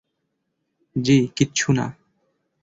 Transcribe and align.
জি, 0.95 1.17
কিছু 1.35 1.67
না। 1.73 1.85